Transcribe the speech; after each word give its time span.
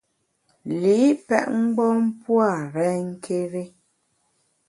Li’ 0.81 0.99
pèt 1.27 1.47
mgbom-a 1.61 2.09
pua’ 2.23 2.49
renké́ri. 2.73 3.63